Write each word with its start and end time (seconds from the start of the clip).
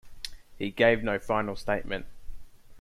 He 0.57 0.71
gave 0.71 1.03
no 1.03 1.19
final 1.19 1.55
statement. 1.55 2.07